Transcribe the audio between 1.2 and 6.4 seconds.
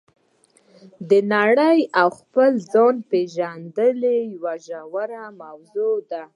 نړۍ او خپل ځان پېژندل یوه ژوره موضوع ده.